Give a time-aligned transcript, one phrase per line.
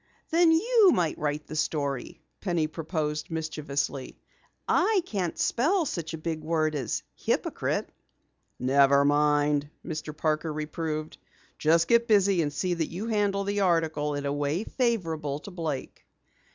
[0.31, 4.17] "Then you might write the story," Penny proposed mischievously.
[4.67, 7.87] "I can't spell such a big word as hypocrite!"
[8.57, 10.17] "Never mind," Mr.
[10.17, 11.19] Parker reproved.
[11.59, 15.51] "Just get busy and see that you handle the article in a way favorable to
[15.51, 16.03] Blake."